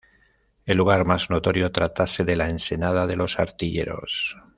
El 0.65 0.77
lugar 0.77 1.05
mas 1.05 1.29
notorio 1.29 1.71
tratase 1.71 2.25
de 2.25 2.35
la 2.35 2.49
Ensenada 2.49 3.05
de 3.05 3.15
los 3.15 3.37
Artilleros. 3.37 4.35